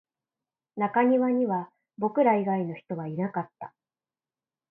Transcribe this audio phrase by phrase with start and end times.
[0.77, 1.69] 中庭には
[1.99, 3.71] 僕ら以外の人はいなかった